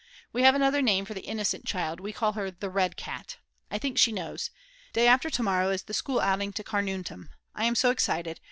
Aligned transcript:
We 0.33 0.41
have 0.41 0.55
another 0.55 0.81
name 0.81 1.05
for 1.05 1.13
the 1.13 1.27
"innocent 1.27 1.63
child," 1.65 1.99
we 1.99 2.11
call 2.11 2.31
her 2.31 2.49
the 2.49 2.71
"red 2.71 2.97
cat." 2.97 3.37
I 3.69 3.77
think 3.77 3.99
she 3.99 4.11
knows. 4.11 4.49
Day 4.93 5.05
after 5.07 5.29
tomorrow 5.29 5.69
is 5.69 5.83
the 5.83 5.93
school 5.93 6.19
outing 6.21 6.53
to 6.53 6.63
Carnuntum. 6.63 7.29
I 7.53 7.65
am 7.65 7.75
so 7.75 7.91
excited. 7.91 8.39